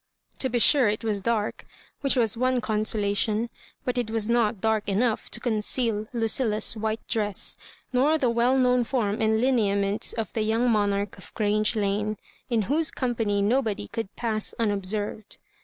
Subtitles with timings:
[0.39, 1.63] To be sure it was dark,
[1.99, 3.49] which was one conso lation;
[3.85, 7.55] but it was not dark enough to conceal Lucilla's white dress,
[7.93, 12.17] nor the well known form and lineaments of the young monarch of Grange Lane,
[12.49, 15.37] in whose company nobody could pass un observed.